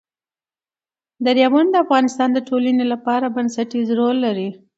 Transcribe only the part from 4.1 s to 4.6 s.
لري.